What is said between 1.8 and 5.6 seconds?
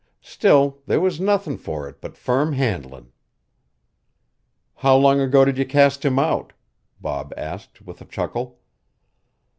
it but firm handlin'." "How long ago did